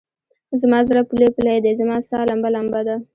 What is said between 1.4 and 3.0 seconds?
دی، زما سا لمبه لمبه ده